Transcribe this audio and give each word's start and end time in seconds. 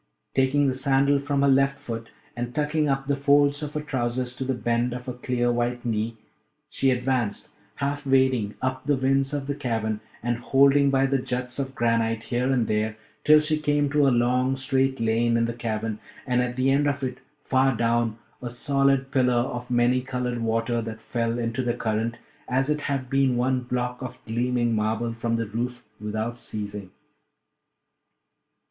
Taking 0.33 0.65
the 0.67 0.73
sandal 0.73 1.19
from 1.19 1.43
her 1.43 1.47
left 1.47 1.79
foot 1.79 2.09
and 2.35 2.55
tucking 2.55 2.89
up 2.89 3.05
the 3.05 3.15
folds 3.15 3.61
of 3.61 3.75
her 3.75 3.81
trousers 3.81 4.35
to 4.37 4.43
the 4.43 4.55
bend 4.55 4.93
of 4.93 5.05
her 5.05 5.13
clear 5.13 5.51
white 5.51 5.85
knee, 5.85 6.17
she 6.71 6.89
advanced, 6.89 7.53
half 7.75 8.07
wading, 8.07 8.55
up 8.63 8.83
the 8.87 8.95
winds 8.95 9.31
of 9.31 9.45
the 9.45 9.53
cavern, 9.53 9.99
and 10.23 10.37
holding 10.39 10.89
by 10.89 11.05
the 11.05 11.21
juts 11.21 11.59
of 11.59 11.75
granite 11.75 12.23
here 12.23 12.51
and 12.51 12.65
there, 12.65 12.97
till 13.23 13.39
she 13.41 13.59
came 13.59 13.91
to 13.91 14.07
a 14.07 14.09
long 14.09 14.55
straight 14.55 14.99
lane 14.99 15.37
in 15.37 15.45
the 15.45 15.53
cavern, 15.53 15.99
and 16.25 16.41
at 16.41 16.55
the 16.55 16.71
end 16.71 16.87
of 16.87 17.03
it, 17.03 17.19
far 17.43 17.75
down, 17.77 18.17
a 18.41 18.49
solid 18.49 19.11
pillar 19.11 19.35
of 19.35 19.69
many 19.69 20.01
coloured 20.01 20.39
water 20.41 20.81
that 20.81 20.99
fell 20.99 21.37
into 21.37 21.61
the 21.61 21.75
current, 21.75 22.17
as 22.49 22.71
it 22.71 22.81
had 22.81 23.07
been 23.07 23.37
one 23.37 23.59
block 23.61 24.01
of 24.01 24.19
gleaming 24.25 24.73
marble 24.73 25.13
from 25.13 25.35
the 25.35 25.45
roof, 25.45 25.85
without 25.99 26.39
ceasing. 26.39 26.89